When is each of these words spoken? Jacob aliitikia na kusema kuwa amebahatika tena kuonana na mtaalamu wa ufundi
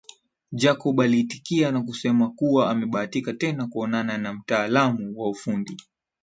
Jacob 0.51 0.99
aliitikia 1.01 1.71
na 1.71 1.81
kusema 1.81 2.29
kuwa 2.29 2.71
amebahatika 2.71 3.33
tena 3.33 3.67
kuonana 3.67 4.17
na 4.17 4.33
mtaalamu 4.33 5.19
wa 5.19 5.29
ufundi 5.29 5.77